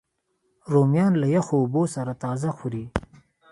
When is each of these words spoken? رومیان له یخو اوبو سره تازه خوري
رومیان 0.71 1.13
له 1.21 1.27
یخو 1.35 1.55
اوبو 1.63 1.83
سره 1.95 2.11
تازه 2.23 2.49
خوري 2.57 2.85